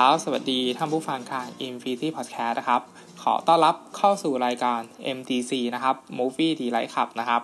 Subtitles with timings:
[0.00, 2.82] ครับ สวัสดีท่านผู้ฟังค่ะ Infinity Podcast นะครับ
[3.22, 4.80] ขอต้อนรับเข้าสู่รายการ
[5.16, 7.42] MDC นะครับ Movie Delight Club นะครับ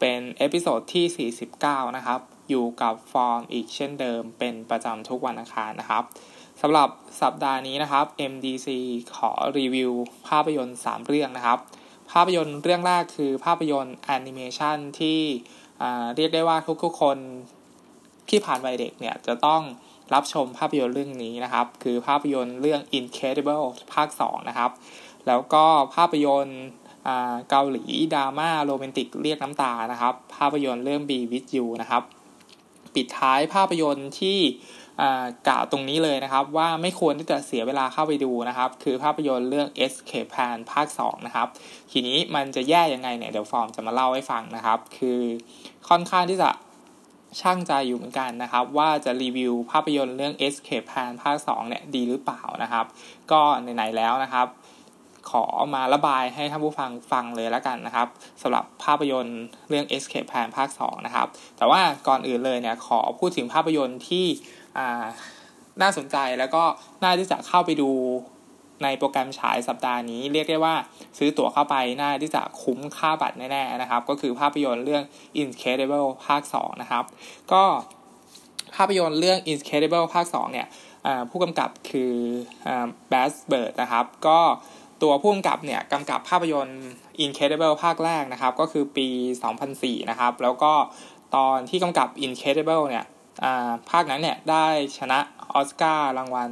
[0.00, 6.02] เป็น episode ที่ 49 นะครับ อยู่กับฟอร์มอีกเช่นเดิม เป็นประจำทุกวันอังคารนะครับ
[6.60, 6.88] สำหรับ
[7.22, 8.68] สัปดาห์นี้นะครับ MDC
[9.16, 9.92] ขอรีวิว
[10.28, 11.58] ภาพยนตร์ 3 เรื่องนะครับ
[12.12, 15.20] ภาพยนตร์เรื่องแรกคือภาพยนตร์แอนิเมชันที่
[16.16, 17.16] เรียกได้ว่าทุกๆคน
[18.28, 19.62] ที่ผ่านวัยเด็กเนี่ยจะต้อง
[20.14, 24.70] รับชมภาพยนตร์เรื่องนี้นะครับ คือภาพยนตร์เรื่อง Incredible ภาค 2 นะครับ
[25.26, 26.60] แล้วก็ภาพยนตร์
[27.50, 32.02] เกาหลีดราม่าโรแมนติกเรียกน้ำตานะครับ ภาพยนตร์เรื่อง Be With You นะครับ
[32.94, 34.38] ปิดท้ายภาพยนตร์ที่
[35.48, 41.48] กล่าวตรงนี้เลยนะครับ ว่าไม่ควรที่จะเสียเวลาเข้าไปดูนะครับ คือภาพยนตร์เรื่อง Escape Plan ภาค 2 นะครับ
[41.92, 45.20] ทีนี้มันจะแย่ยังไงเนี่ย เดี๋ยวฟอร์มจะมาเล่าให้ฟังนะครับ คือ
[45.88, 46.50] ค่อนข้างที่จะ
[47.40, 52.84] ช่างใจอยู่เหมือนกันนะครับ ว่าจะรีวิวภาพยนตร์เรื่อง Escape Plan ภาค2เนี่ยดีหรือเปล่านะครับ
[53.30, 54.46] ก็ไหนๆแล้วนะครับ
[55.30, 58.08] ขอมาระบายให้ท่านผู้ฟังฟังเลยแล้วกันนะครับ
[58.42, 64.26] สำหรับภาพยนตร์เรื่อง Escape Plan ภาค2นะครับ แต่ว่าก่อนอื่นเลยเนี่ยขอพูดถึงภาพยนตร์ที่
[65.82, 66.62] น่าสนใจแล้วก็
[67.02, 67.90] น่าที่จะเข้าไปดู
[68.84, 70.74] ในโปรแกรมฉายสัปดาห์นี้ เรียกได้ว่า
[71.18, 75.02] ซื้อตั๋วเข้าไปน่าที่จะคุ้มค่าบัตรแน่ๆนะครับ ก็คือภาพยนตร์เรื่อง
[75.42, 77.04] Incredible ภาค 2 นะครับ
[77.52, 77.62] ก็
[78.76, 80.66] ภาพยนตร์เรื่อง Incredible ภาค 2 เนี่ย
[81.30, 82.14] ผู้กำกับคือ
[83.08, 84.38] แบสเบิร์ดนะครับ ก็
[85.02, 86.82] ตัวผู้กำกับเนี่ยกำกับภาพยนตร์
[87.24, 89.08] Incredible ภาคแรกนะครับ ก็คือปี
[89.60, 90.72] 2004 นะครับ แล้วก็
[91.36, 93.04] ตอนที่กำกับ Incredible เนี่ย
[93.90, 94.66] ภาคนั้นเนี่ยได้
[94.98, 95.18] ชนะ
[95.52, 96.50] ออสการ์รางวัล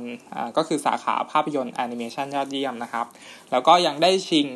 [0.56, 3.06] ก็คือสาขาภาพยนตร์แอนิเมชันยอดเยี่ยมนะครับ
[3.50, 4.46] แล้วก็ยังได้ชิง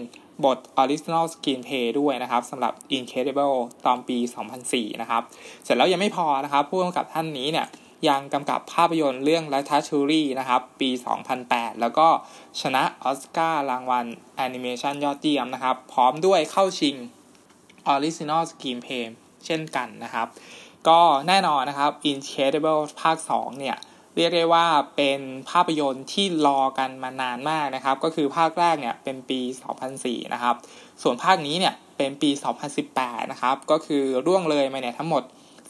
[0.44, 3.56] บท Original Screenplay ด้วยนะครับสำหรับ Incredible
[3.86, 4.18] ตอนปี
[4.60, 5.22] 2004 นะครับ
[5.64, 7.66] เสร็จแล้วยังไม่พอนะครับ ผู้กำกับท่านนี้เนี่ย
[8.08, 10.90] ยังกำกับภาพยนตร์เรื่อง l a t a t u r y นะครับ ปี
[11.36, 12.08] 2008 แล้วก็
[12.60, 14.06] ชนะออสการ์รางวัล
[14.36, 16.96] แอนิเมชันยอดเยี่ยมนะครับ พร้อมด้วยเข้าชิง
[17.94, 19.04] Original Screenplay
[19.46, 20.26] เช่นกันนะครับ
[20.88, 23.76] ก็แน่นอนนะครับ Incredible ภาค 2 เนี่ย
[24.16, 24.66] เรียกได้ว่า
[24.96, 25.20] เป็น
[25.50, 29.40] ภาพยนตร์ที่รอกันมานานมากนะครับ ก็คือภาคแรกเนี่ยเป็นปี
[29.86, 30.54] 2004 นะครับ
[31.02, 32.30] ส่วนภาคนี้เนี่ยเป็นปี
[32.80, 35.22] 2018 นะครับ ก็คือร่วงเลยมาเนี่ยทั้งหมด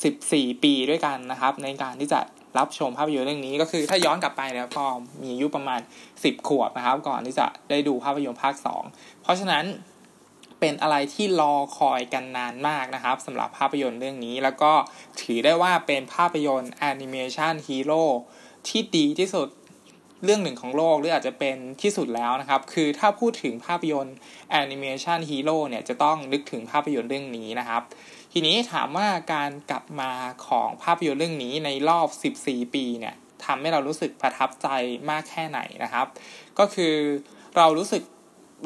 [0.08, 2.20] 14 ปีด้วยกันนะครับ ในการที่จะ
[2.58, 4.86] รับชมภาพยนตร์เรื่องนี้ก็คือถ้าย้อนกลับไปเนี่ยก็
[5.22, 5.80] มีอายุประมาณ
[6.14, 8.54] 10 ขวบนะครับ ก่อนที่จะได้ดูภาพยนตร์ภาค
[8.88, 9.64] 2 เพราะฉะนั้น
[10.60, 14.72] เป็นอะไรที่รอคอยกันนานมากนะครับสำหรับภาพยนตร์เรื่องนี้ แล้วก็
[15.20, 18.02] ถือได้ว่าเป็นภาพยนตร์แอนิเมชันฮีโร่
[18.68, 19.48] ที่ดีที่สุด
[20.24, 24.16] เรื่องหนึ่งของโลกหรืออาจจะเป็นที่สุดแล้วนะครับ คือถ้าพูดถึงภาพยนตร์
[24.50, 27.82] แอนิเมชันฮีโร่เนี่ยจะต้องนึกถึงภาพยนตร์เรื่องนี้นะครับ
[28.32, 30.12] ทีนี้ถามว่าการกลับมา
[30.48, 32.08] ของภาพยนตร์เรื่องนี้ในรอบ
[32.42, 34.68] 14 ปีเนี่ยทำให้เรารู้สึกประทับใจ
[35.10, 36.06] มากแค่ไหนนะครับ
[36.58, 36.94] ก็คือ
[37.56, 38.02] เรารู้สึก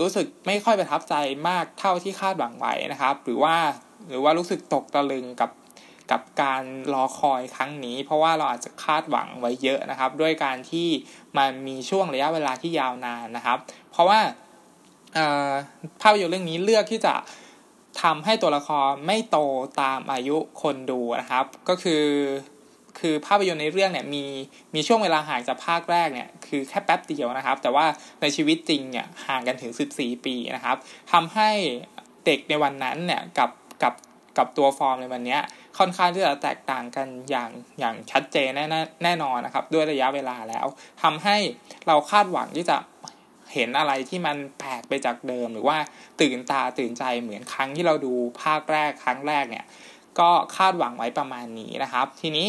[0.01, 1.15] รู้สึกไม่ค่อยประทับใจ
[1.49, 3.57] มากเท่าที่คาดหวังไว้นะครับ หรือว่า
[4.09, 5.51] หรือว่ารู้สึกตกตะลึงกับ
[6.11, 6.63] กับการ
[6.95, 10.89] รอคอยครั้งนี้ เพราะว่าเราอาจจะคาดหวังไว้เยอะนะครับ ด้วยการที่
[11.39, 13.59] มันมีช่วงระยะเวลาที่ยาวนานนะครับ
[13.91, 14.21] เพราะว่า
[16.01, 17.15] ภาพยนตร์เรื่องนี้เลือกที่จะ
[18.03, 19.39] ทำให้ตัวละครไม่โต
[19.81, 22.05] ตามอายุคนดูนะครับ ก็คือ
[23.01, 24.25] คือภาพยนตร์ในเรื่องเนี่ยมี
[24.75, 27.87] มีช่วงเวลาห่างจากภาคแรกเนี่ยคือแค่แป๊บเดียวนะครับ แต่ว่า
[28.21, 30.77] ในชีวิตจริงเนี่ยห่างกันถึง 14 ปีนะครับ
[31.13, 31.51] ทำให้
[32.27, 33.51] เด็กในวันนั้นเนี่ยกับ
[33.83, 33.95] กับ
[34.39, 35.39] กับตัวฟอร์มในวันนี้
[35.79, 38.67] ค่อนข้างที่จะแตกต่างกันอย่างอย่างชัดเจนแน่
[39.05, 40.67] แน่นอนนะครับ ด้วยระยะเวลาแล้ว
[41.03, 41.37] ทำให้
[41.87, 42.77] เราคาดหวังที่จะ
[43.55, 45.77] เห็นอะไรที่มันแปลกไปจากเดิม หรือว่า
[46.21, 49.65] ตื่นตาตื่นใจเหมือนครั้งที่เราดูภาคแรกครั้งแรกเนี่ย
[50.19, 52.49] ก็คาดหวังไว้ประมาณนี้นะครับ ทีนี้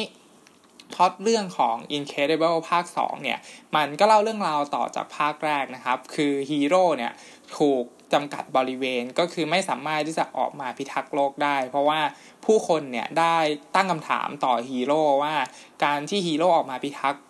[0.96, 3.40] พล็อตเรื่องของ Incredible ภาค 2 เนี่ย
[3.76, 7.12] มันก็เล่าเรื่องราวต่อจากภาคแรกนะครับ คือฮีโร่เนี่ย
[7.58, 7.84] ถูก
[8.14, 12.02] จำกัดบริเวณก็คือไม่สามารถที่จะออกมาพิทักษ์โลกได้ เพราะว่า
[12.46, 13.38] ผู้คนเนี่ย ได้
[13.76, 15.36] ตั้งคำถามต่อฮีโร่ว่า
[15.84, 17.24] การที่ฮีโร่ออกมาพิทักษ์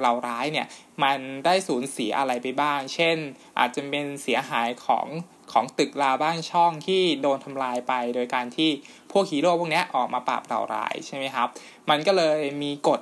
[0.00, 0.66] เหล่าร้ายเนี่ย
[1.02, 3.16] มันได้สูญเสียอะไรไปบ้าง เช่น
[3.58, 5.06] อาจจะเป็นเสียหายของ
[5.52, 8.70] ของตึกราบ้านช่องที่โดนทำลายไป โดยการที่
[9.12, 11.48] พวกฮีโร่พวกนี้ออกมาปราบเหล่าร้ายใช่ไหมครับ
[11.90, 13.00] มันก็เลยมีกฎ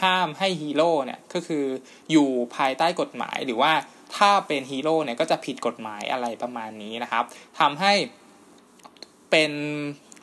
[0.00, 1.64] ห้ามให้ฮีโร่เนี่ยก็คือ
[2.10, 3.72] อยู่ภายใต้กฎหมายหรือว่า
[4.16, 7.24] ถ้าเป็นฮีโร่เนี่ยก็จะผิดกฎหมายอะไรประมาณนี้นะครับ
[7.60, 7.92] ทำให้
[9.30, 9.52] เป็น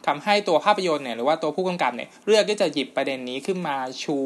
[0.07, 4.18] ทำให้ตัวภาพยนตร์เนี่ยหรือว่าตัวผู้กำกับเนี่ยเลือกที่จะหยิบประเด็นนี้ขึ้นมาชู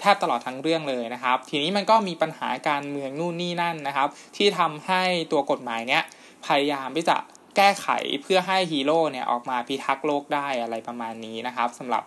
[0.00, 6.02] แทบตลอดทั้งเรื่องเลยนะครับ ทีนี้มันก็มีปัญหาการเมืองนู่นนี่นั่นนะครับ ที่ทำให้ตัวกฎหมายเนี้ย
[6.46, 7.16] พยายามที่จะ
[7.56, 7.88] แก้ไข
[8.22, 12.04] เพื่อให้ฮีโร่เนี่ยออกมาพิทักษ์โลกได้อะไรประมาณนี้นะครับสำหรับ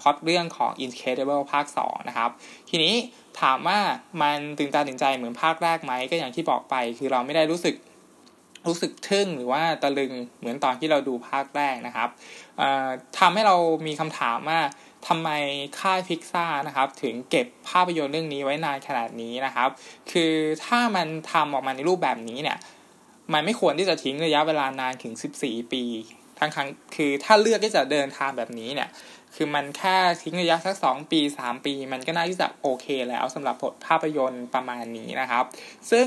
[0.00, 2.30] พอดเรื่องของ Incredible ภาค 2 นะครับ
[2.70, 2.94] ทีนี้
[3.40, 3.78] ถามว่า
[4.22, 7.74] มันตื่นตาตื่นใจเหมือนภาคแรกไหมก็อย่างที่บอกไป คือเราไม่ได้รู้สึก
[8.68, 12.08] รู้สึกทึ่งหรือว่าตะลึงเหมือนตอนที่เราดูภาคแรกนะครับ
[13.18, 13.56] ทำให้เรา
[13.86, 14.60] มีคำถามว่า
[15.08, 15.30] ทำไม
[15.80, 19.68] ค่ายพิกซ่านะครับ ถึงเก็บภาพยนตร์เรื่องนี้ไว้นานขนาดนี้นะครับ
[20.10, 20.32] คือ
[20.64, 22.58] ถ้ามันทำออกมาในรูปแบบนี้เนี่ย
[23.34, 25.12] มันไม่ควรที่จะทิ้งระยะเวลานานถึง
[25.42, 25.84] 14 ปี
[26.38, 28.88] ทั้งครั้งคือถ้าเลือกที่จะเดินทางแบบนี้เนี่ย
[29.34, 35.44] คือมันแค่ทิ้งระยะสักสองปีสามปี มันก็น่าที่จะโอเคแล้วสำหรับบทภาพยนตร์ประมาณนี้นะครับ
[35.90, 36.06] ซึ่ง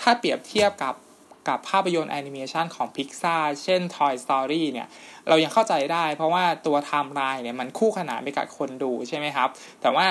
[0.00, 0.94] ถ้าเปรียบเทียบกับ
[1.48, 4.88] กับภาพยนตร์แอนิเมชันของ Pixar เช่น Toy Story เนี่ย
[5.28, 9.48] เรายังเข้าใจได้ เพราะว่าตัวไทม์ไลน์เนี่ยมันคู่ขนานไปกับคนดูใช่ไหมครับ
[9.82, 10.06] แต่ว่า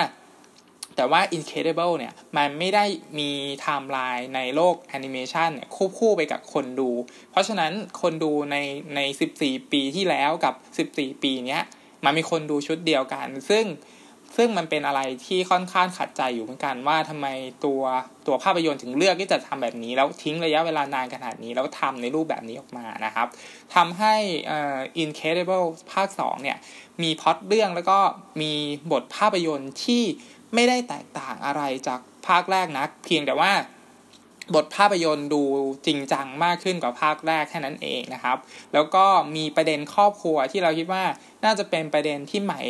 [0.96, 2.84] แต่ว่า Incredible เนี่ยมันไม่ได้
[3.18, 6.90] มีไทม์ไลน์ในโลกแอนิเมชันเนี่ยคู่คู่ไปกับคนดู
[7.30, 7.72] เพราะฉะนั้น
[8.02, 8.56] คนดูใน
[8.96, 9.00] ใน
[9.38, 10.54] 14 ปีที่แล้วกับ
[10.92, 11.62] 14 ปีเนี้ย
[12.04, 13.66] มันมีคนดูชุดเดียวกัน ซึ่ง
[14.36, 17.26] ซึ่งมันเป็นอะไรที่ค่อนข้างขัดใจอยู่เหมือนกันว่าทำไม
[17.64, 17.82] ตัว
[18.26, 23.26] ตัวภาพยนตร์ถึงเลือกที่จะทำแบบนี้ แล้วทิ้งระยะเวลานานขนาดนี้ แล้วทำในรูปแบบนี้ออกมานะครับ
[23.74, 24.14] ทำให้
[24.56, 26.56] uh, Incredible ภาค 2 เนี่ย
[27.02, 27.98] มีพล็อตเรื่องแล้วก็
[28.42, 28.52] มี
[28.92, 30.02] บทภาพยนตร์ที่
[30.54, 33.52] ไม่ได้แตกต่างอะไรจากภาคแรกนัก เพียงแต่ว่า
[34.54, 35.42] บทภาพยนตร์ดู
[35.86, 38.36] จริงจังมากขึ้นกว่าภาคแรกแค่นั้นเองนะครับ
[38.72, 39.04] แล้วก็
[39.36, 41.04] มีประเด็นครอบครัวที่เราคิดว่า
[41.44, 42.60] น่าจะเป็นประเด็นที่ใหม่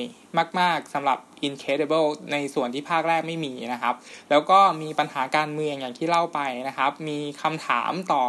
[0.60, 3.94] มาก ๆสำหรับ Incredible ในส่วนที่ภาคแรกไม่มีนะครับ
[4.30, 8.22] แล้วก็มีปัญหาการเมืองอย่างที่เล่าไปนะครับ มีคำถามต่อ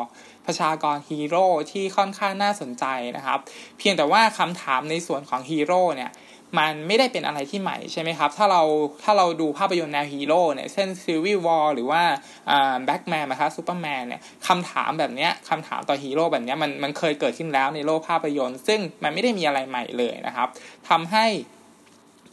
[0.45, 2.85] ประชากรฮีโร่ที่ค่อนข้างน่าสนใจ
[3.17, 3.39] นะครับ
[3.77, 6.11] เพียงแต่ว่าคำถามในส่วนของฮีโร่เนี่ย
[6.59, 8.61] มันไม่ได้เป็นอะไรที่ใหม่ใช่ไหมครับ ถ้าเรา
[9.03, 12.01] ถ้าเราดูภาพยนตร์แนวฮีโร่เนี่ยเช่น Civil War หรือว่า
[12.85, 20.47] แบ็กแมนนะครับซูเปอร์แมนเนี่ยคำถามแบบเนี้ยคำถามต่อฮีโร่แบบเนี้ยมันมันเคยเกิดขึ้นแล้วในโลกภาพยนตร์ ซึ่งมันไม่ได้มีอะไรใหม่เลยนะครับ
[20.89, 21.25] ทำให้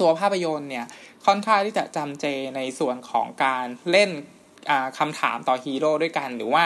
[0.00, 0.86] ตัวภาพยนตร์เนี่ย
[1.26, 2.26] ค่อนข้างที่จะจำเจ
[2.56, 4.10] ในส่วนของการเล่น
[4.98, 6.64] คำถามต่อฮีโร่ด้วยกัน หรือว่า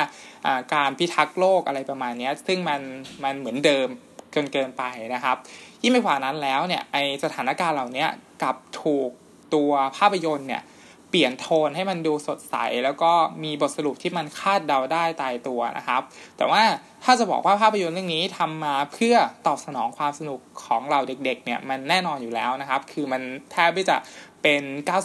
[0.74, 2.80] การพิทักษ์โลกอะไรประมาณนี้ซึ่งมัน
[3.24, 3.88] มันเหมือนเดิม
[4.32, 4.84] เกินเกินไป
[5.14, 5.36] นะครับ
[5.82, 8.06] ยิ่งไปกว่านั้นแล้วเนี่ยไอสถานการณ์เหล่านี้
[8.42, 9.10] กับถูก
[9.54, 10.62] ตัวภาพยนตร์เนี่ย
[11.10, 12.54] เปลี่ยนโทนให้มันดูสดใส
[12.84, 13.12] แล้วก็
[13.44, 16.02] มีบทสรุปที่มันคาดเดาได้ตายตัวนะครับ
[16.36, 16.62] แต่ว่า
[17.04, 19.14] ถ้าจะบอกว่าภาพยนตร์เรื่องนี้ทำมาเพื่อ
[19.46, 23.22] ตอบสนองความสนุกของเราเด็กๆเนี่ยมันแน่นอนอยู่แล้วนะครับ คือมัน
[23.52, 23.96] แทบไม่จะ
[24.42, 24.62] เป็น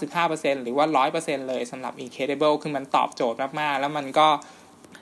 [0.09, 0.85] 95%หรือว่า
[1.17, 4.27] 100%เลยสำหรับ Incredible คือมันตอบโจทย์มากๆ แล้วมันก็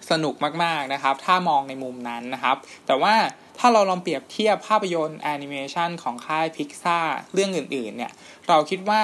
[0.10, 2.58] สนุกมากๆนะครับ ถ้ามองในมุมนั้นนะครับ
[2.88, 3.16] แต่ว่า
[3.60, 7.00] ถ้าเราลองเปรียบเทียบภาพยนตร์แอนิเมชันของค่ายพิกซ่า
[7.34, 8.12] เรื่องอื่นๆ เนี่ย
[8.48, 9.02] เราคิดว่า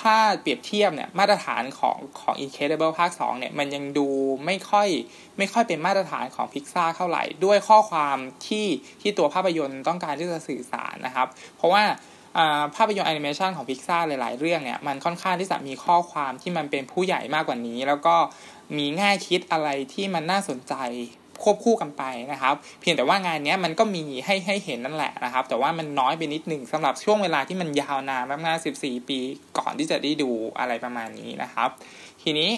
[0.00, 4.08] ถ้าเปรียบเทียบเนี่ยมาตรฐานของของ Incredible ภาค2เนี่ยมันยังดู
[4.46, 4.88] ไม่ค่อย
[5.38, 8.66] ไม่ค่อยเป็นมาตรฐานของพิกซ่าเท่าไหร่ ด้วยข้อความที่
[9.00, 11.84] ที่ตัวภาพยนตร์ต้องการที่จะสื่อสารนะครับ เพราะว่า
[12.76, 18.16] ภาพยนตร์แอนิเมชันของพิกซ่าหลาย ๆ เรื่องเนี่ยมันค่อนข้างที่จะมีข้อความที่มันเป็นผู้ใหญ่มากกว่านี้ แล้วก็
[18.76, 20.74] มีแง่คิดอะไรที่มันน่าสนใจ
[21.42, 29.18] ควบคู่กันไปนะครับ เพียงแต่ว่างานนี้มันก็มีให้ให้เห็นนั่นแหละนะครับ แต่ว่ามันน้อยไปนิดหนึ่งสำหรับช่วงเวลาที่มันยาวนานมากๆ14 ปี
[29.58, 31.68] ก่อนที่จะได้ดูอะไรประมาณนี้นะครับ
[32.22, 32.50] ทีนี้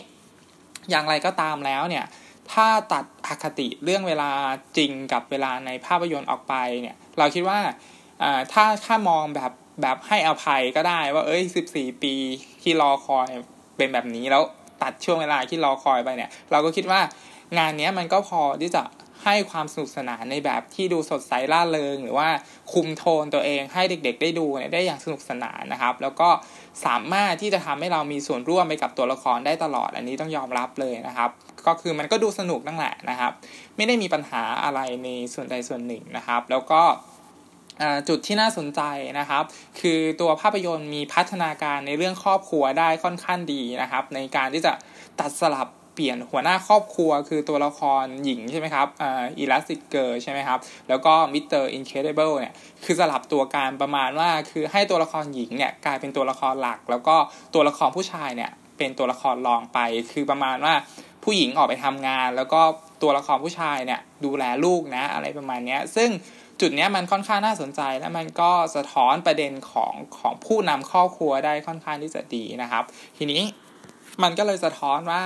[0.90, 2.04] อย่างไรก็ตามแล้วเนี่ย
[2.52, 4.30] ถ้าตัดอคติเรื่องเวลา
[4.76, 7.58] จริงกับเวลาในภาพยนตร์ออกไปเนี่ย เราคิดว่า
[8.52, 9.52] ถ้าถ้ามองแบบ
[9.82, 12.14] แบบให้อภัยก็ได้ว่า เอ้ย 14 ปี
[12.62, 13.28] ที่รอคอย
[13.76, 14.42] เป็นแบบนี้แล้ว
[14.82, 17.00] ตัดช่วงเวลาที่รอคอยไปเนี่ย เราก็คิดว่า
[17.58, 18.82] งานนี้มันก็พอที่จะ
[19.24, 22.28] ให้ความสนุกสนานในแบบที่ดูสดใสล่าเริง หรือว่า
[22.72, 26.28] คุมโทนตัวเองให้เด็ก ๆ ได้ดูเนี่ยได้อย่างสนุกสนานนะครับ แล้วก็
[26.84, 31.30] สามารถที่จะทำให้เรามีส่วนร่วมไปกับตัวละครได้ตลอด อันนี้ต้องยอมรับเลยนะครับ
[31.66, 33.32] ก็คือมันก็ดูสนุกนั่นแหละนะครับ
[33.76, 36.82] ไม่ได้มีปัญหาอะไรในส่วนใดส่วนหนึ่งนะครับ แล้วก็
[38.08, 38.80] จุดที่น่าสนใจ
[39.18, 39.44] นะครับ
[39.80, 44.72] คือตัวภาพยนตร์มีพัฒนาการในเรื่องครอบครัวได้ค่อนข้างดีนะครับ ในการที่จะ
[45.20, 48.86] ตัดสลับเปลี่ยนหัวหน้าครอบครัว คือตัวละครหญิงใช่ไหมครับ
[49.38, 50.58] Elastigirl ใช่ไหมครับ
[50.88, 51.72] แล้วก็ Mr.
[51.74, 57.16] Incredible เนี่ยคือสลับตัวกันประมาณว่าคือให้ตัวละครหญิงเนี่ยกลายเป็นตัวละครหลัก แล้วก็
[57.54, 59.78] ตัวละครผู้ชายเนี่ยเป็นตัวละครรองไป
[60.12, 60.74] คือประมาณว่า
[61.24, 62.60] ผู้หญิงออกไปทำงาน แล้วก็
[63.02, 66.10] ตัวละครผู้ชายเนี่ยดูแลลูกนะอะไรประมาณนี้ซึ่ง
[66.60, 72.84] จุดนี้มันค่อนข้างน่าสนใจ และมันก็สะท้อนประเด็นของของผู้นำครอบครัวได้ค่อนข้างที่จะดีนะครับ
[73.18, 73.42] ทีนี้
[74.22, 75.22] มันก็เลยสะท้อนว่า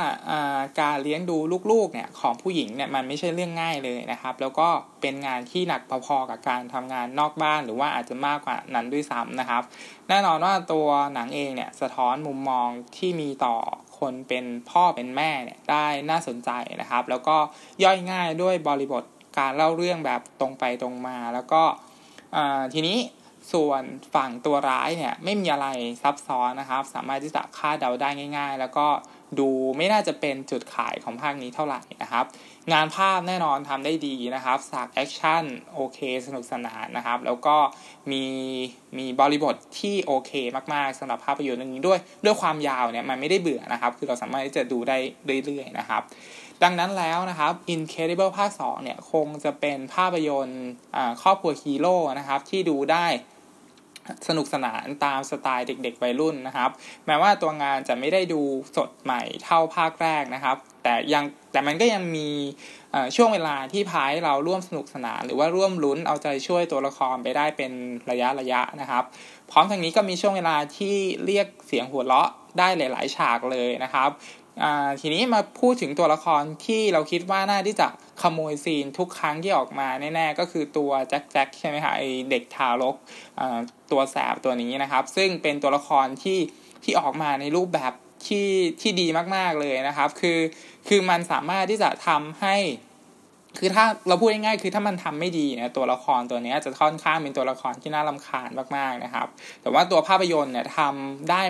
[0.81, 1.37] การเลี้ยงดู
[1.71, 4.69] ลูกๆเนี่ยของผู้หญิงเนี่ยมันไม่ใช่เรื่องง่ายเลยนะครับ แล้วก็
[5.00, 9.62] เป็นงานที่หนักพอๆกับการทำงานนอกบ้านหรือว่าอาจจะมากกว่านั้นด้วยซ้ำนะครับ
[10.09, 13.57] แน่นอนว่าตัวหนังเองเนี่ยสะท้อนมุมมองที่มีต่อ
[13.99, 16.50] คนเป็นพ่อเป็นแม่เนี่ยได้น่าสนใจ
[16.81, 17.37] นะครับ แล้วก็
[17.85, 19.05] ย่อยง่ายด้วยบริบท
[19.38, 21.62] การเล่าเรื่องแบบตรงไปตรงมา แล้วก็
[22.75, 22.99] ทีนี้
[23.53, 23.83] ส่วน
[24.14, 25.69] ฝั่งตัวร้ายเนี่ยไม่มีอะไร
[26.03, 28.87] ซับซ้อนนะครับ สามารถที่จะคาดเดาได้ง่าย ๆ แล้วก็
[29.38, 32.25] ดูไม่น่าจะเป็นจุดขายของภาคนี้เท่าไหร่นะครับ
[32.73, 37.57] งานภาพแน่นอนทำได้ดีนะครับสากแอคชั่นโอเคสนุกสนานนะครับ แล้วก็
[38.11, 38.25] มี
[38.99, 40.33] มีบริบทที่โอเค
[40.75, 44.97] มากๆสำหรับภาพยนตร์เรื่องนี้ด้วย ด้วยความยาวเนี่ยมันไม่ได้เบื่อนะครับ คือเราสามารถที่จะดูได้
[45.45, 46.03] เรื่อยๆนะครับ
[46.64, 50.64] ดังนั้นแล้วนะครับ Incredible ภาค 2 เนี่ย คงจะเป็นภาพยนตร์
[51.23, 53.06] ครอบครัวฮีโร่นะครับ ที่ดูได้
[54.28, 56.71] สนุกสนานตามสไตล์เด็กๆวัยรุ่นนะครับ
[57.06, 58.42] แม้ว่าตัวงานจะไม่ได้ดู
[58.76, 62.28] สดใหม่เท่าภาคแรกนะครับ แต่ยังแต่มันก็ยังมี
[63.16, 67.73] ช่วงเวลาที่พายเราร่วมสนุกสนาน หรือว่าร่วมลุ้นเอาใจช่วยตัวละครไปได้เป็น
[68.11, 69.04] ระยะระยะนะครับ
[69.50, 74.11] พร้อมทั้งนี้ก็มีช่วงเวลาที่เรียกเสียงหัวเราะได้หลาย ๆ ฉากเลยนะครับ
[75.01, 77.89] ทีนี้มาพูดถึงตัวละครที่เราคิดว่าน่าที่จะ
[78.23, 82.97] ขโมยซีนทุกครั้งที่ออกมาแน่ๆก็คือตัวแจ็คแจ็คใช่ไหมคะไอเด็กทารก
[83.91, 86.39] ตัวแสบตัวนี้นะครับ ซึ่งเป็นตัวละครที่
[86.85, 87.93] ที่ออกมาในรูปแบบ
[88.27, 88.49] ที่
[88.81, 89.07] ที่ดี
[89.37, 90.39] มากๆเลยนะครับ คือ
[90.89, 92.57] คือมันสามารถที่จะทำให้
[93.59, 99.27] คือถ้าเราพูดง่ายๆคือถ้ามันทำไม่ดีเนี่ยตัวละครตัวนี้จะค่อนข้างเป็นตัวละครที่น่าลำคาญมากๆนะครับ
[99.63, 101.43] แต่ว่าตัวภาพยนตร์เนี่ยทำได้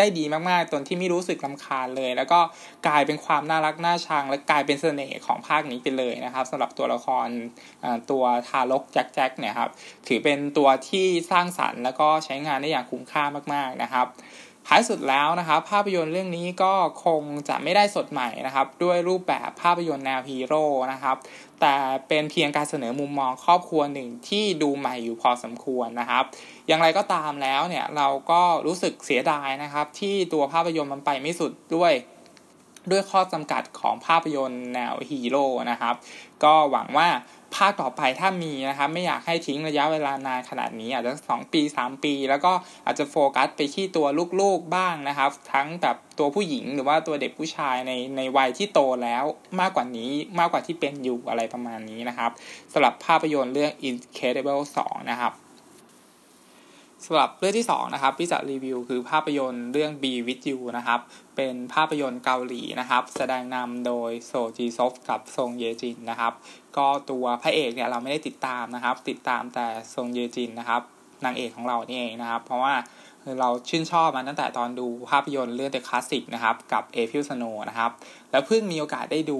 [0.00, 2.40] ได้ดีมากๆ ตนที่ไม่รู้สึกลำคาญเลย แล้วก็
[2.86, 7.28] กลายเป็นความน่ารักน่าชัง และกลายเป็นเสน่ห์ของภาคนี้ไปเลยนะครับสำหรับตัวละคร
[8.10, 9.70] ตัวทารกแจ็คแจ็คเนี่ยครับ
[10.08, 14.06] ถือเป็นตัวที่สร้างสรรค์แล้วก็ใช้งานได้อย่างคุ้มค่ามากๆนะครับ
[14.66, 16.72] ท้ายสุดแล้วนะครับภาพยนตร์เรื่องนี้ก็
[17.04, 21.16] คงจะไม่ได้สดใหม่นะครับ ด้วยรูปแบบภาพยนตร์แนวฮีโร่นะครับ
[21.60, 21.74] แต่
[22.08, 26.24] เป็นเพียงการเสนอมุมมองครอบครัวหนึ่งที่ดูใหม่อยู่พอสมควรนะครับ
[26.68, 31.92] อย่างไรก็ตามแล้วเนี่ยเราก็รู้สึกเสียดายนะครับ ที่ตัวภาพยนตร์มันไปไม่สุดด้วย
[32.90, 35.94] ด้วยข้อจำกัดของภาพยนตร์แนวฮีโร่นะครับ
[36.44, 37.08] ก็หวังว่า
[37.56, 42.52] ภาคต่อไปถ้ามีนะครับไม่อยากให้ทิ้งระยะเวลานานขนาดนี้อาจจะสองปีสามปี แล้วก็
[42.86, 44.06] อาจจะโฟกัสไปที่ตัว
[44.40, 49.24] ลูกๆบ้างนะครับ ทั้งแบบตัวผู้หญิงหรือว่าตัวเด็กผู้ชายในในวัยที่โตแล้ว
[49.60, 52.30] มากกว่านี้มากกว่าที่เป็นอยู่อะไรประมาณนี้นะครับ
[52.72, 55.34] สำหรับภาพยนตร์เรื่อง Incredible 2 นะครับ
[57.06, 61.00] สำหรับเรื่องที่2นะครับที่จะรีวิวคือภาพยนตร์เรื่อง Be With You นะครับ
[61.36, 66.32] เป็นภาพยนตร์เกาหลีนะครับ แสดงนำโดยโซจีซอฟกับซงเยจินนะครับ
[66.76, 70.82] ก็ตัวพระเอกเนี่ยเราไม่ได้ติดตามนะครับ ติดตามแต่ซงเยจินนะครับ
[71.24, 72.74] นางเอกของเรานี่เองนะครับ เพราะว่า
[73.40, 77.90] เราชื่นชอบมันตั้งแต่ตอนดูภาพยนตร์เรื่อง The Classic นะครับ กับ a p r i l Snow นะครับ
[78.30, 79.38] แล้วเพิ่งมีโอกาสได้ดู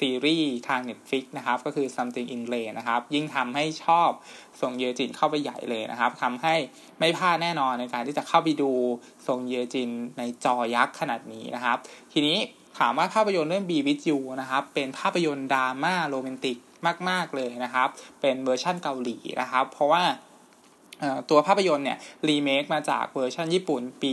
[0.00, 4.10] ซีรีส์ทาง Netflix นะครับ ก็คือ Something in Rain นะครับ ยิ่งทำให้ชอบ
[4.60, 6.54] ส่งเยจินเข้าไปใหญ่เลยนะครับทำให้
[6.98, 8.70] ไม่พลาดแน่นอนในการที่จะเข้าไปดู
[9.28, 11.78] ส่งเยจินในจอยักษ์ขนาดนี้นะครับ
[12.12, 12.38] ทีนี้
[12.78, 16.58] ถามว่าภาพยนตร์เรื่อง Be With You นะครับ เป็นภาพยนตร์ดราม่าโรแมนติก
[17.08, 17.88] มาก ๆเลยนะครับ
[18.20, 20.02] เป็นเวอร์ชั่นเกาหลีนะครับ เพราะว่า
[21.30, 21.98] ตัวภาพยนตร์เนี่ย
[22.28, 24.12] รีเมคมาจากเวอร์ชันญี่ปุ่นปี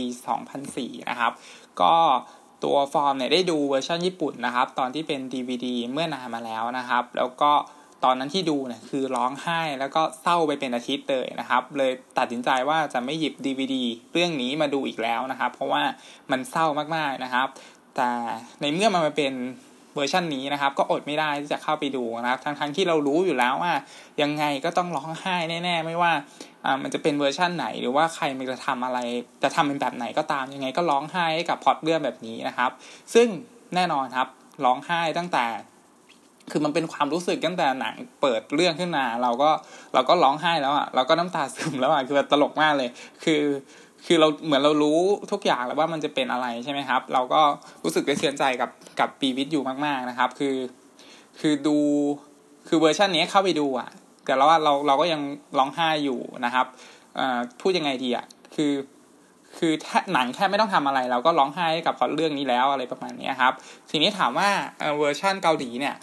[0.54, 1.32] 2004 นะครับ
[1.82, 1.94] ก็
[2.64, 7.52] ตัวฟอร์มเนี่ยได้ดูเวอร์ชันญี่ปุ่นนะครับ ตอนที่เป็น DVD เมื่อนานมาแล้วนะครับ แล้วก็
[8.04, 13.76] ตอนนั้นที่ดูเนี่ยคือร้องไห้แล้วก็เศร้าไปเป็นอาทิตย์เลยนะครับ เลยตัดสินใจว่าจะไม่หยิบ DVD
[14.12, 15.82] เรื่องนี้มาดูอีกแล้วนะครับ เพราะว่า
[16.30, 17.48] มันเศร้ามากๆนะครับ
[17.96, 18.10] แต่
[18.60, 19.34] ในเมื่อมันมาเป็น
[20.00, 23.74] วอร์ชันนี้นะครับ ก็อดไม่ได้ที่จะเข้าไปดูนะครับทั้งๆทที่เรารู้อยู่แล้วว่า
[24.22, 26.12] ยังไงก็ต้องร้องไห้แน่ ๆ ไม่ว่า
[26.64, 28.98] อ่ามันจะเป็นเวอร์ชั่นไหน หรือว่าใครมันจะทำอะไร
[29.42, 32.70] จะทำเป็นแบบไหนก็ตามยังไงก็ร้องไห้กับพอดเรื่องแบบนี้นะครับ
[33.14, 33.28] ซึ่ง
[33.74, 34.28] แน่นอนครับ
[34.64, 35.46] ร้องไห้ตั้งแต่
[36.50, 39.50] คือมันเป็นความรู้สึกตั้งแต่หนังเปิดเรื่องขึ้นมา เราก็
[39.94, 42.88] เราก็ร้องไห้แล้วอะเราก็น้ำตาซึมแล้วอะคือตลกมากเลย
[43.24, 43.42] คือ
[44.06, 45.00] คือเราเหมือนเรารู้
[45.32, 47.40] ทุกอย่างแล้วว่ามันจะเป็นอะไรใช่ไหมครับ เราก็
[47.82, 50.56] รู้สึกได้เสียใจกับกับปีวิทย์อยู่มาก ๆนะครับ คือ
[51.40, 51.78] คือดู
[52.68, 53.90] คือเวอร์ชันนี้เข้าไปดูอะ
[54.24, 55.20] แต่เราว่าเราเราก็ยัง
[55.58, 56.66] ร้องไห้อยู่นะครับ
[57.60, 58.72] พูดยังไงดีอะคือ
[59.58, 63.52] คือถ้าหนังแค่ไม่ต้องทำอะไร เราก็ร้องไห้กับเรื่องนี้แล้วอะไรประมาณนี้ครับ
[63.90, 64.48] ทีนี้ถามว่า
[64.98, 65.94] เวอร์ชันเกาหลีเนี่ย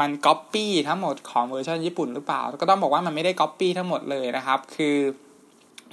[0.00, 4.96] มันก๊อปปี้ทั้งหมดของเวอร์ชันญี่ปุ่นหรือเปล่า ก็ต้องบอกว่ามันไม่ได้ก๊อปปี้ทั้งหมดเลยนะครับ คือ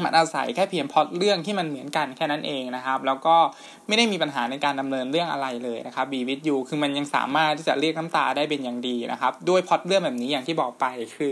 [0.04, 3.36] มันอาศัยแค่เพียงพล็อตเรื่องที่มันเหมือนกันแค่นั้นเองนะครับ แล้วก็
[3.88, 10.86] ไม่ได้มีปัญหาในการดำเนินเรื่องอะไรเลยนะครับ Be With You คือมันยังสามารถที่จะเรียกน้ำตาได้เป็นอย่างดีนะครับ ด้วยพล็อตเรื่องแบบนี้อย่างที่บอกไป
[11.16, 11.32] คือ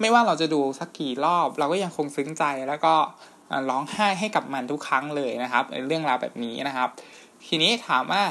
[0.00, 2.94] ไม่ว่าเราจะดูสักกี่รอบ เราก็ยังคงซึ้งใจแล้วก็
[3.70, 6.88] ร้องไห้ให้กับมันทุกครั้งเลยนะครับในเรื่องราวแบบนี้นะครับ
[7.46, 8.22] ทีนี้ถามว่า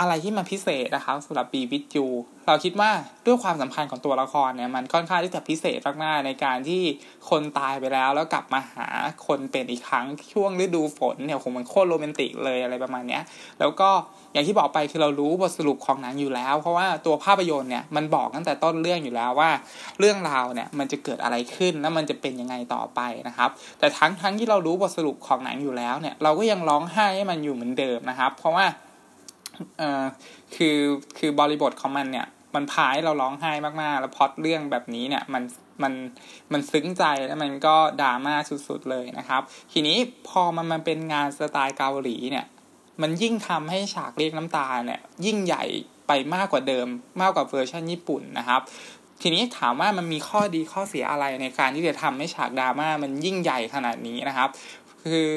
[0.00, 2.08] อะไรที่มันพิเศษนะครับสำหรับ Be With You
[2.46, 2.90] เราคิดว่า
[3.26, 6.82] ด้วยความสัมพันธ์ของตัวละครเนี่ยมันค่อนข้างที่จะพิเศษมากๆในการที่
[7.30, 8.88] คนตายไปแล้ว แล้วกลับมาหา
[9.26, 13.22] คนเป็นอีกครั้งช่วงฤดูฝนเนี่ยคงมันโคตรโรแมนติกเลยอะไรประมาณเนี้ย
[13.60, 13.90] แล้วก็
[14.32, 19.50] อย่างที่บอกไปคือเรารู้บทสรุปของหนังอยู่แล้ว เพราะว่าตัวภาพยนตร์เนี่ยมันบอกตั้งแต่ต้นเรื่องอยู่แล้วว่า
[19.98, 28.66] เรื่องราวเนี่ยมันจะเกิดอะไรขึ้นแล้วมันจะเป็นยังไงต่อไปนะครับ แต่ทั้งทั้งที่เรารู้บทสรุปของหนังอยู่แล้วเนี่ยเราก็ยังร้องไห้ให้มันอยู่เหมือนเดิมนะครับ เพราะว่า
[29.78, 30.04] เอ่อ
[30.56, 30.76] คือ
[31.18, 35.42] คือบริบทของมันเนี่ย มันพายเราร้องไห้มากๆ แล้วพอดเรื่องแบบนี้เนี่ยมัน
[35.82, 35.92] มัน
[36.52, 38.34] มันซึ้งใจแล้วมันก็ดราม่า
[38.68, 39.42] สุดๆเลยนะครับ
[39.72, 39.96] ทีนี้
[40.28, 42.46] พอมันมันเป็นงานสไตล์เกาหลีเนี่ย
[43.02, 45.64] มันยิ่งทำให้ฉากเรียกน้ำตาเนี่ย ยิ่งใหญ่
[46.06, 46.86] ไปมากกว่าเดิม
[47.20, 48.60] มากกว่าเวอร์ชันญี่ปุ่นนะครับ
[49.22, 54.48] ทีนี้ถามว่ามันมีข้อดีข้อเสียอะไรในการที่จะทำให้ฉากดราม่ามันยิ่งใหญ่ขนาดนี้นะครับ
[55.04, 55.30] คือ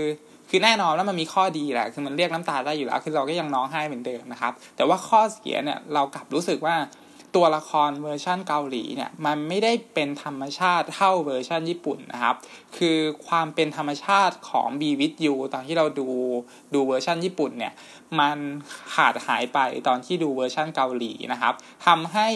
[0.49, 6.77] คือแน่นอนแล้วมันมีข้อดีแหละคือมันเรียกน้ำตาได้อยู่แล้วคือเราก็ยังร้องไห้เหมือนเดิมนะครับ แต่ว่าข้อเสียเนี่ยเรากลับรู้สึกว่า
[7.35, 12.35] ตัวละครเวอร์ชั่นเกาหลีเนี่ยมันไม่ได้เป็นธรรมชาติเท่าเวอร์ชั่นญี่ปุ่นนะครับ
[12.77, 12.97] คือ
[13.27, 16.09] ความเป็นธรรมชาติของ Be With You ตอนที่เราดู
[16.73, 17.73] ดูเวอร์ชันญี่ปุ่นเนี่ย
[18.19, 18.37] มัน
[18.95, 21.53] ขาดหายไปตอนที่ดูเวอร์ชั่นเกาหลีนะครับ
[21.85, 22.27] ทำให้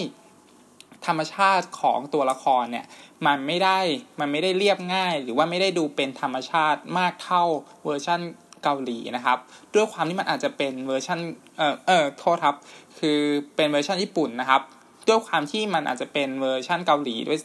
[1.08, 2.86] ธรรมชาติของตัวละครเนี่ย
[3.26, 3.80] มันไม่ได้
[4.20, 7.44] มันไม่ได้เรียบง่าย หรือว่าไม่ได้ดูเป็นธรรมชาติมากเท่า
[7.86, 8.22] เวอร์ชัน
[8.64, 9.38] เกาหลีนะครับ
[9.76, 11.20] ด้วยความที่มันอาจจะเป็นเวอร์ชัน
[11.58, 12.56] เออเออโทษครับ
[13.00, 13.20] คือ
[13.56, 14.62] เป็นเวอร์ชันญี่ปุ่นนะครับ
[15.08, 17.40] ด้วยความที่มันอาจจะเป็นเวอร์ชันเกาหลีด้วย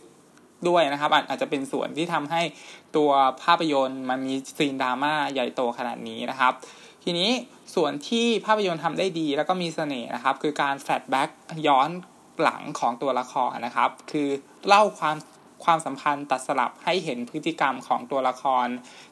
[0.69, 2.43] ด้วยนะครับอาจจะเป็นส่วนที่ทำให้
[2.97, 3.11] ตัว
[3.43, 6.53] ภาพยนตร์มันมีซีนดราม่าใหญ่โตขนาดนี้นะครับ
[7.05, 7.31] ทีนี้
[7.75, 11.29] ส่วนที่ภาพยนตร์ทำได้ดีแล้วก็มีเสน่ห์นะครับ คือการ flashback
[11.67, 11.91] ย้อน
[12.43, 14.29] หลังของตัวละครนะครับ คือ
[14.69, 15.17] เล่าความ
[15.65, 18.67] ความสัมพันธ์ตัดสลับให้เห็นพฤติกรรมของตัวละคร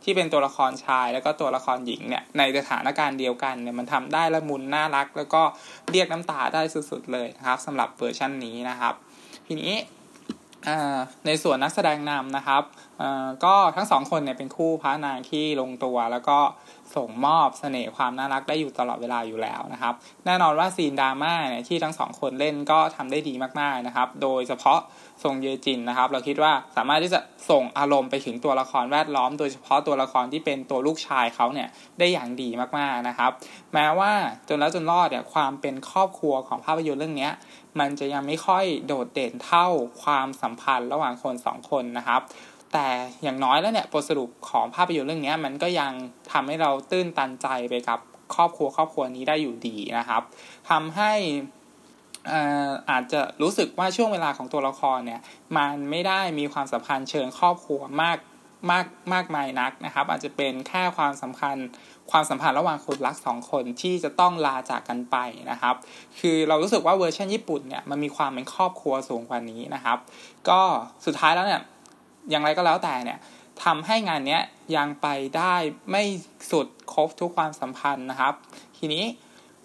[0.04, 5.42] ที่เป็นตัวละครชายแล้วก็ตัวละครหญิงเนี่ยในสถานการณ์เดียวกันเนี่ยมันทำได้ละมุนน่ารัก แล้วก็
[5.90, 8.94] เรียกน้ำตาได้สุดๆเลยนะครับสำหรับเวอร์ชันนี้นะครับ
[9.46, 9.74] ทีนี้
[11.26, 12.62] ในส่วนนักแสดงนำนะครับ
[13.44, 16.38] ก็ทั้งสองคนเนี่ยเป็นคู่พระนางที่ลงตัว แล้วก็
[16.96, 19.94] ส่งมอบเสน่ห์ความน่ารักได้อยู่ตลอดเวลาอยู่แล้วนะครับ
[20.26, 24.78] แน่นอนว่าซีนดราม่าเนี่ยที่ทั้งสองคนเล่นก็ทำได้ดีมากๆนะครับ โดยเฉพาะ
[25.22, 33.30] ทรงเยจินนะครับ เราคิดว่าสามารถที่จะส่งอารมณ์ไปถึงตัวละครแวดล้อม โดยเฉพาะตัวละครที่เป็นตัวลูกชายเขาเนี่ยได้อย่างดีมากๆนะครับ
[33.74, 34.12] แม้ว่า
[34.48, 37.30] จนแล้วจนรอดเนี่ยความเป็นครอบครัวของภาพยนตร์เรื่องนี้
[37.80, 39.66] มันจะยังไม่ค่อยโดดเด่นเท่า
[40.02, 42.20] ความสัมพันธ์ระหว่างคนสองคนนะครับ
[42.72, 42.88] แต่
[43.22, 45.92] อย่างน้อยแล้วเนี่ยบทสรุปของภาพยนตร์เรื่องนี้มันก็ยัง
[46.32, 47.98] ทำให้เราตื้นตันใจไปกับ
[48.34, 50.22] ครอบครัวครอบครัวนี้ได้อยู่ดีนะครับ
[50.70, 51.12] ทำให้
[52.90, 55.20] อาจจะรู้สึกว่าช่วงเวลาของตัวละครเนี่ย
[55.56, 58.18] มันไม่ได้มีความสัมพันธ์เชิงครอบครัวมาก
[58.70, 61.56] มากมากมายนักนะครับ อาจจะเป็นแค่ความสำคัญ
[62.10, 65.16] ความสัมพันธ์ระหว่างคนรักสองคนที่จะต้องลาจากกันไป
[65.50, 65.74] นะครับ
[66.20, 69.98] คือเรารู้สึกว่าเวอร์ชันญี่ปุ่นเนี่ยมันมีความเป็นครอบครัวสูงกว่านี้นะครับ
[70.48, 70.60] ก็
[71.06, 71.62] สุดท้ายแล้วเนี่ย
[72.30, 73.18] อย่างไรก็แล้วแต่เนี่ย
[73.64, 74.42] ทำให้งานเนี้ย
[74.76, 75.06] ยังไป
[75.36, 75.54] ได้
[75.90, 76.02] ไม่
[76.50, 78.34] สุดครบทุกความสัมพันธ์นะครับ
[78.78, 79.04] ทีนี้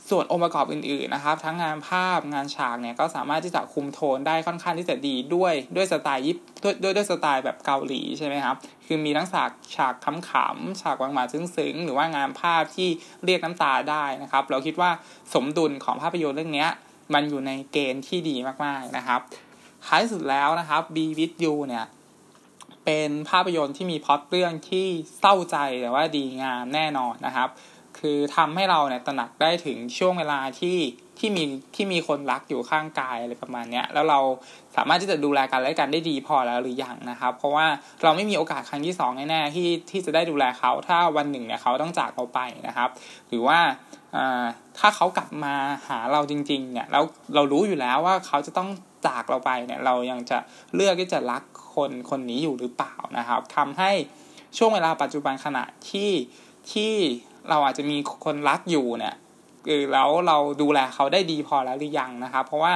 [0.09, 12.89] ส่วนองค์ประกอบอื่นๆนะครับ ทั้งงานภาพงานฉากเนี่ยก็สามารถที่จะคุมโทนได้ค่อนข้างที่จะดีด้วยด้วยสไตล์ยิปด้วยด้วยด้วยสไตล์แบบเกาหลีใช่ไหมครับคือมีทั้งฉากฉากขำๆฉากหวางหมาซึ้งๆ หรือว่างานภาพที่
[13.25, 14.89] เรียกน้ำตาได้นะครับ เราคิดว่า
[15.33, 16.67] สมดุลของภาพยนตร์เรื่องนี้
[17.13, 19.19] มันอยู่ในเกณฑ์ที่ดีมากๆนะครับ
[19.85, 21.85] ท้ายสุดแล้วนะครับ B With You เนี่ย
[22.87, 24.85] เป็นภาพยนตร์ที่มีพล็อตเรื่องที่
[25.19, 27.49] เศร้าใจแต่ว่าดีงามแน่นอนนะครับ
[27.99, 30.77] คือทำให้เราเนี่ยตระหนักได้ถึงช่วงเวลาที่
[31.19, 31.43] ที่มี
[31.75, 34.19] ที่มีคนรักอยู่ข้างกายอะไรประมาณนี้แล้วเรา
[34.75, 37.65] สามารถที่จะดูแลกันและกันได้ดีพอแล้วหรือยังนะครับ เพราะว่า
[38.03, 42.89] เราไม่มีโอกาสครั้งที่สองแน่ๆที่ที่จะได้ดูแลเขาถ้าวันหนึ่งเนี่ยเขาต้องจากเราไปนะครับ
[43.29, 43.59] หรือว่า
[44.77, 45.53] ถ้าเขากลับมา
[45.87, 47.03] หาเราจริงๆเนี่ยแล้ว
[47.35, 48.69] เรารู้อยู่แล้วว่าเขาจะต้อง
[49.07, 50.37] จากเราไปเนี่ยเรายังจะ
[50.75, 51.43] เลือกที่จะรัก
[51.77, 53.91] คนคนนี้อยู่หรือเปล่านะครับทำให้
[54.57, 56.11] ช่วงเวลาปัจจุบันขณะที่
[56.71, 56.93] ที่
[57.49, 59.15] เราอาจจะมีคนรักอยู่เนี่ย
[59.67, 62.73] คือแล้วเราดูแลเขาได้ดีพอแล้วหรือยังนะครับ เพราะว่า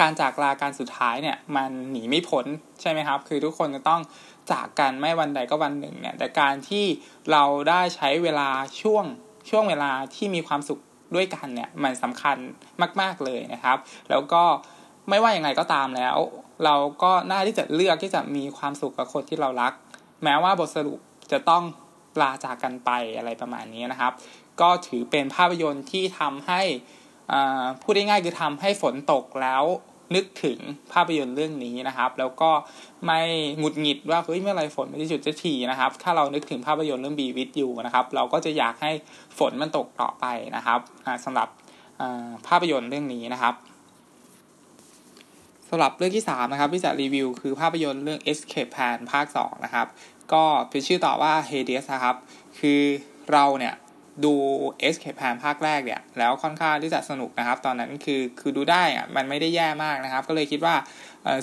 [0.00, 2.46] การจากลาการสุดท้ายเนี่ยมันหนีไม่พ้น
[2.80, 4.00] ใช่ไหมครับ คือทุกคนจะต้อง
[4.50, 6.84] จากกันไม่วันใดก็วันหนึ่งเนี่ย แต่การที่
[7.32, 8.48] เราได้ใช้เวลา
[8.80, 9.04] ช่วง
[9.50, 10.80] ช่วงเวลาที่มีความสุข
[11.14, 12.36] ด้วยกันเนี่ยมันสำคัญ
[13.00, 13.78] มาก ๆเลยนะครับ
[14.10, 14.42] แล้วก็
[15.10, 16.16] ไม่ว่าอย่างไรก็ตามแล้ว
[16.64, 19.72] เราก็น่าที่จะเลือกที่จะมีความสุขกับคนที่เรารัก
[20.24, 20.98] แม้ว่าบทสรุป
[21.32, 21.62] จะต้อง
[22.20, 24.12] ลาจากกันไปอะไรประมาณนี้นะครับ
[24.60, 26.62] ก็ถือเป็นภาพยนตร์ที่ทำให้
[27.82, 29.64] พูดได้ง่ายคือทำให้ฝนตกแล้ว
[30.14, 30.58] นึกถึง
[30.92, 32.50] ภาพยนตร์เรื่องนี้นะครับ แล้วก็
[33.06, 33.20] ไม่
[33.58, 38.90] หงุดหงิดว่าเฮ้ยเมื่อไรฝนม่ได้หยุดจะทีนะครับ ถ้าเรานึกถึงภาพยนตร์เรื่องบีวิทอยู่นะครับ เราก็จะอยากให้
[39.38, 40.24] ฝนมันตกต่อไป
[40.56, 40.80] นะครับ
[41.24, 41.48] สำหรับ
[42.48, 43.54] ภาพยนตร์เรื่องนี้นะครับ
[45.70, 49.86] สำหรับเรื่องที่ 3 นะครับที่จะรีวิวคือภาพยนตร์เรื่อง Escape Plan ภาค 2 นะครับ
[50.32, 52.16] ก็เป็นชื่อต่อว่า Hades นะครับ
[52.60, 52.80] คือ
[53.32, 53.74] เราเนี่ย
[54.24, 54.34] ดู
[54.88, 60.74] Escape Plan ภาคแรกเนี่ยแล้วค่อนข้างที่จะสนุกนะครับ ตอนนั้นคือคือดูได้อะมันไม่ได้แย่มากนะครับ ก็เลยคิดว่า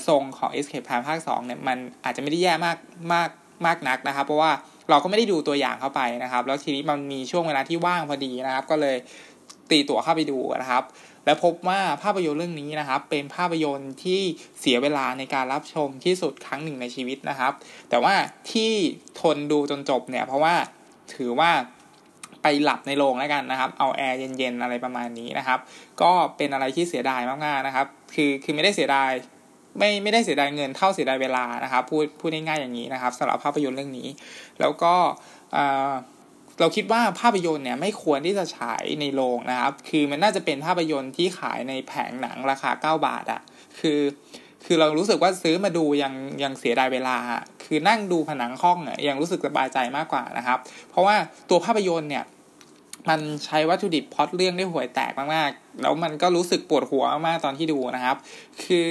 [0.07, 2.77] ทรงของ Escape Plan ภาค2เนี่ยมันอาจจะไม่ได้แย่มาก
[3.13, 3.29] มาก
[3.65, 4.51] มากนักนะครับ เพราะว่า
[4.89, 8.95] เราก็ไม่ได้ดูตัวอย่างเข้าไปนะครับ แล้วทีนี้มันมีช่วงเวลาที่ว่างพอดีนะครับ ก็เลย
[9.69, 10.83] ตีตั๋วเข้าไปดูนะครับ
[11.27, 14.21] และพบว่าภาพยนตร์เรื่องนี้นะครับ เป็นภาพยนตร์ที่
[14.59, 17.53] เสียเวลาในการรับชมที่สุดครั้งหนึ่งในชีวิตนะครับ
[17.89, 18.13] แต่ว่า
[18.51, 18.71] ที่
[19.21, 20.55] ทนดูจนจบเนี่ย เพราะว่า
[21.15, 21.51] ถือว่า
[22.41, 25.59] ไปหลับในโรงแล้วกันนะครับ เอาแอร์เย็นๆอะไรประมาณนี้นะครับ
[26.01, 29.11] ก็เป็นอะไรที่เสียดายมากๆนะครับ คือคือไม่ได้เสียดาย
[29.77, 34.07] ไม่ไม่ได้เสียดายเงินเท่าเสียดายเวลานะครับ พูดพูดง่ายๆอย่างนี้นะครับสำหรับภาพยนตร์เรื่องนี้
[34.59, 34.93] แล้วก็
[36.59, 43.41] เราคิดว่าภาพยนตร์เนี่ยไม่ควรที่จะฉายในโรงนะครับ คือมันน่าจะเป็นภาพยนตร์ที่ขายในแผงหนังราคา 9 บาทอะ่ะ
[43.79, 43.99] คือ
[44.65, 47.17] คือเรารู้สึกว่าซื้อมาดูยังยังเสียดายเวลา
[47.63, 50.57] คือนั่งดูผนังห้องอะยังรู้สึกสบายใจมากกว่านะครับ
[50.89, 51.15] เพราะว่า
[51.49, 52.25] ตัวภาพยนตร์เนี่ย
[53.09, 58.17] มันใช้วัตถุดิบพอดเรื่องได้ห่วยแตกมากๆ แล้วมันก็รู้สึกปวดหัวมากๆตอนที่ดูนะครับ
[58.63, 58.89] คือ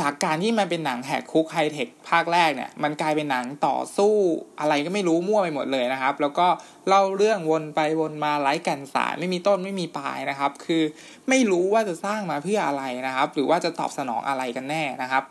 [0.00, 4.14] จากการที่มันเป็นหนังแหกคุกไฮเทคภาคแรกเนี่ย มันกลายเป็นหนังต่อสู้
[4.60, 6.46] อะไรก็ไม่รู้มั่วไปหมดเลยนะครับ แล้วก็
[6.88, 10.82] เล่าเรื่องวนไปวนมาไร้กันสายไม่มีต้นไม่มีปลายนะครับ คือ
[11.28, 15.22] ไม่รู้ว่าจะสร้างมาเพื่ออะไรนะครับ หรือว่าจะตอบสนองอะไรกันแน่นะครับ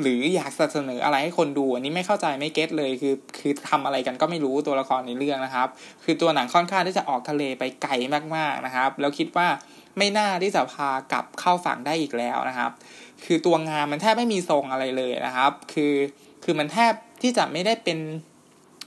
[0.00, 5.68] หรืออยากเสนออะไรให้คนดู อันนี้ไม่เข้าใจไม่เก็ตเลยคือ คือทำอะไรกันก็ไม่รู้ตัวละครในเรื่องนะครับ
[6.04, 7.92] คือตัวหนังค่อนข้างที่จะออกทะเลไปไกล
[8.36, 9.48] มากๆนะครับ แล้วคิดว่า
[9.98, 12.70] ไม่น่าที่จะพากลับเข้าฝั่งได้อีกแล้วนะครับ
[13.24, 15.94] คือตัวงานมันแทบไม่มีทรงอะไรเลยนะครับ คือ
[16.44, 17.98] คือมันแทบที่จะไม่ได้เป็น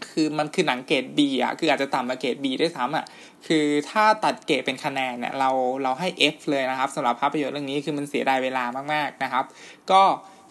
[0.09, 3.05] คือมันคือหนังเกรด B อะ คืออาจจะต่ำกว่าเกรด B ด้วยซ้ำอะ
[3.47, 5.49] คือถ้าตัดเกรดเป็นคะแนนเนี่ยเรา
[5.83, 8.63] เราให้ F เลยนะครับสำหรับภาพยนตร์เรื่องนี้คือมันเสียดายเวลา
[8.93, 9.45] มากๆนะครับ
[9.91, 10.01] ก็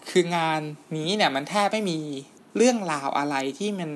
[0.09, 0.61] คืองาน
[0.97, 1.99] นี้เนี่ยมันแทบไม่มี
[2.57, 3.91] เรื่องราวอะไรที่มัน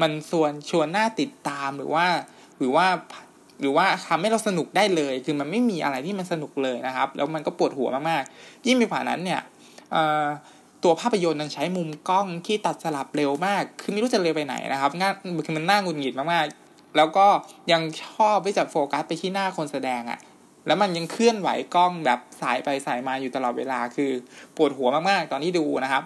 [0.00, 2.06] มันส่วนชวนน่าติดตามหรือว่า
[2.58, 2.86] หรือว่า
[3.60, 9.40] หรือว่าทำให้เราสนุกได้เลย คือมันไม่มีอะไรที่มันสนุกเลยนะครับ แล้วมันก็ปวดหัวมากๆ ยิ่งไปกว่านั้นเนี่ย
[10.82, 15.10] ตัวภาพยนตร์มันใช้มุมกล้องที่ตัดสลับเร็วมาก คือไม่รู้จะเร็วไปไหนนะครับง่า
[15.46, 17.26] คือมันน่าหงุดหงิดมากๆ แล้วก็
[17.72, 20.18] ยังชอบไปจับโฟกัสไปที่หน้าคนแสดงอะ่ะ
[20.66, 24.10] แล้วมันยังเคลื่อนไหวกล้องแบบสายไปสายมาอยู่ตลอดเวลา คือ
[24.56, 26.02] ปวดหัวมากๆ ตอนที่ดูนะครับ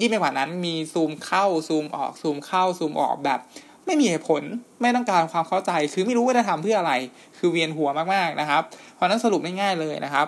[0.00, 3.40] ยิ่งไปกว่านั้นมีซูมเข้าซูมออกซูมเข้าซูมออกแบบ
[3.86, 4.42] ไม่มีเหตุผล
[4.82, 6.92] ไม่ต้องการความเข้าใจ คือไม่รู้ว่าจะทำเพื่ออะไร
[7.38, 8.62] คือเวียนหัวมากๆนะครับ
[8.94, 10.26] เพราะนั้นสรุปง่ายๆเลยนะครับ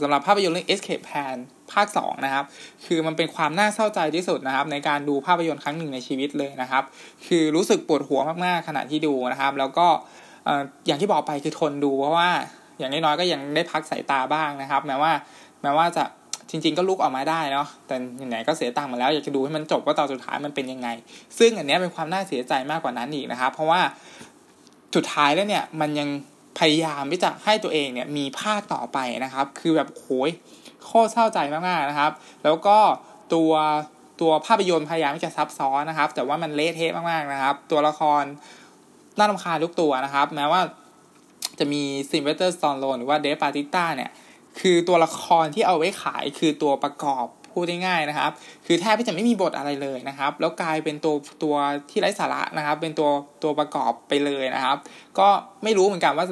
[0.00, 1.36] สำหรับภาพยนตร์เรื่อง Escape Plan
[1.72, 2.44] ภาค 2 นะครับ
[2.86, 6.82] คือมันเป็นความน่าเศร้าใจที่สุดนะครับ ในการดูภาพยนตร์ครั้งหนึ่งในชีวิตเลยนะครับ
[7.26, 9.86] คือรู้สึกปวดหัวมากๆขณะที่ดูนะครับ แล้วก็
[10.86, 12.30] อย่างที่บอกไปคือทนดูเพราะว่า
[12.78, 15.12] อย่างน้อยๆก็ยังได้พักสายตาบ้างนะครับ แม้ว่า
[15.62, 16.04] แม้ว่าจะ
[16.50, 17.96] จริง ๆ ก็ลุกออกมาได้เนาะแต่
[18.28, 20.88] ไหนก็เสียตังค์มาแล้วอยากจะดูให้มันจบว่าตอนสุดท้ายมันเป็นยังไง
[21.38, 23.80] ซึ่งอันนี้เป็นความน่าเสียใจมากกว่านั้นอีกนะครับเพราะว่า
[24.96, 26.08] สุดท้ายแล้วเนี่ยมันยัง
[26.58, 30.30] พยายามที่จะให้ตัวเองเนี่ยมีภาคต่อไปนะครับ คือแบบโอย
[30.84, 32.12] โคตรเศร้าใจมากๆนะครับ
[32.44, 32.78] แล้วก็
[33.34, 33.52] ตัว
[34.20, 38.22] ตัวภาพยนตร์พยายามที่จะซับซ้อนนะครับ แต่ว่ามันเละเทะมากๆนะครับ ตัวละคร
[39.18, 40.60] น่ารำคาญทุกตัวนะครับ แม้ว่า
[41.58, 44.10] จะมี Sylvester Stallone หรือว่า Dave Bautista เนี่ย
[44.60, 48.30] คือตัวละครที่เอาไว้ขายคือตัวประกอบพูดง่ายๆนะครับ
[48.66, 51.54] คือแทบจะไม่มีบทอะไรเลยนะครับ แล้วกลายเป็นตัวตัว
[51.90, 53.08] ที่ไร้สาระนะครับ เป็นตัว
[53.42, 54.76] ตัวประกอบไปเลยนะครับ
[55.18, 55.28] ก็
[55.62, 56.26] ไม่รู้เหมือนกันว่า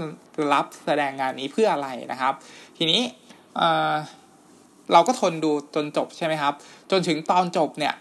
[0.53, 2.33] รับแสดงงานนี้เพื่ออะไรนะครับ
[2.79, 3.01] ทีนี้
[4.93, 6.53] เราก็ทนดูจนจบใช่ไหมครับ
[6.91, 7.95] จนถึงตอนจบเนี่ย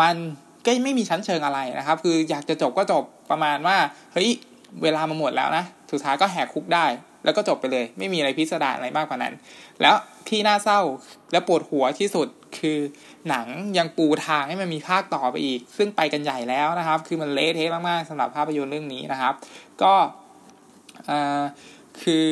[0.00, 0.14] มัน
[0.64, 3.76] ก็ไม่มีชั้นเชิงอะไรนะครับ คืออยากจะจบก็จบประมาณว่า
[4.12, 4.28] เฮ้ย
[4.82, 6.86] เวลามาหมดแล้วนะ สุดท้ายก็แหกคุกได้
[7.24, 9.34] แล้วก็จบไปเลย ไม่มีอะไรพิสดารอะไรมากกว่านั้น
[9.82, 9.96] แล้ว
[10.28, 10.80] ที่น่าเศร้า
[11.32, 12.78] และปวดหัวที่สุดคือ
[13.28, 13.46] หนัง
[13.78, 19.34] ยังปูทางให้มันมีภาคต่อไปอีก ซึ่งไปกันใหญ่แล้วนะครับ คือมันเละเทะมากๆสำหรับภาพยนตร์เรื่องนี้นะครับ
[19.82, 19.92] ก็
[22.02, 22.30] คือ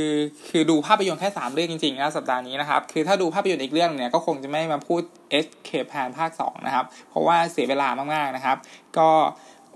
[0.48, 5.03] คือดูภาพยนตร์แค่สามเรื่องจริงๆนะสัปดาห์นี้นะครับ คือถ้าดูภาพยนตร์อีกเรื่องเนี่ยก็คงจะไม่มาพูด
[5.38, 8.57] Escape Plan ภาค 2 นะครับ เพราะว่าเสียเวลามากๆนะครับ
[8.98, 9.09] ก็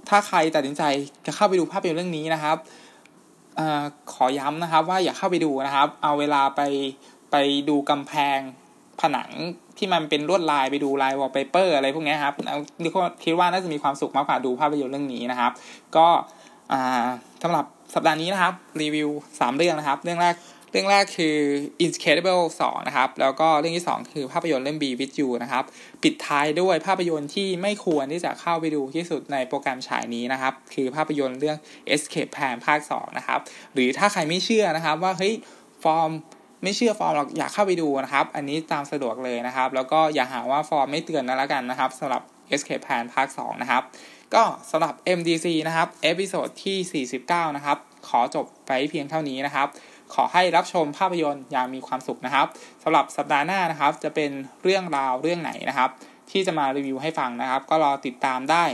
[0.09, 0.83] ถ้าใครตัดสินใจ
[1.27, 2.57] จะเข้าไปดูภาพยนตร์เรื่องนี้นะครับ
[4.13, 6.61] ขอย้ำนะครับว่าอย่าเข้าไปดูนะครับ เอาเวลาไป
[7.31, 7.37] ไป
[7.69, 8.39] ดูกำแพง
[9.01, 9.31] ผนัง
[9.79, 12.35] ที่มันเป็นลวดลายไปดูลายวอลเปเปอร์อะไรพวกนี้ครับ
[13.25, 15.53] คิดว่าน่าจะมีความสุขมากกว่าดูภาพยนตร์เรื่องนี้นะครับ
[15.97, 16.07] ก็
[17.43, 17.65] สำหรับ
[17.95, 20.35] สัปดาห์นี้นะครับ รีวิว 3 เรื่องนะครับ เรื่องแรก
[20.75, 21.37] รื่องแรกคือ
[21.85, 25.65] Incredible 2 นะครับ แล้วก็เรื่องที่ 2 คือภาพยนตร์เรื่อง Be With You นะครับ
[26.03, 31.57] ปิดท้ายด้วยภาพยนตร์ที่ไม่ควรที่จะเข้าไปดูที่สุดในโปรแกรมฉายนี้นะครับ คือภาพยนตร์เรื่อง
[31.95, 33.41] Escape Plan ภาค 2 นะครับ
[33.75, 35.35] หรือถ้าใครไม่เชื่อนะครับว่าเฮ้ย
[35.85, 36.11] ฟอร์ม
[36.63, 42.23] ไม่เชื่อฟอร์มหรอกอยากเข้าไปดูนะครับ อันนี้ตามสะดวกเลยนะครับ แล้วก็อย่าหาว่าฟอร์มไม่เตือนนะละกันนะครับสำหรับ
[42.55, 43.83] Escape Plan ภาค 2 นะครับ
[44.35, 49.69] ก็สำหรับ MDC นะครับ episode ที่ 49 นะครับ ขอจบไปเพียงเท่านี้นะครับ
[50.15, 52.47] ขอให้รับชมภาพยนตร์อย่างมีความสุขนะครับ
[52.83, 54.31] สำหรับสัปดาห์หน้านะครับ จะเป็น
[54.63, 55.91] เรื่องราวเรื่องไหนนะครับ
[56.31, 58.65] ที่จะมารีวิวให้ฟังนะครับ ก็รอติดตามได้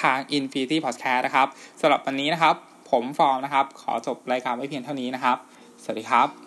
[0.00, 1.48] ทาง Infinity Podcast นะครับ
[1.80, 2.54] สำหรับวันนี้นะครับ
[2.90, 5.36] ผมฟอร์มนะครับ ขอจบรายการไว้เพียงเท่านี้นะครับ
[5.82, 6.45] สวัสดีครับ